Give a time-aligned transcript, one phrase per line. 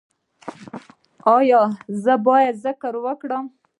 [1.35, 1.61] ایا
[2.03, 3.45] زه باید ذکر وکړم؟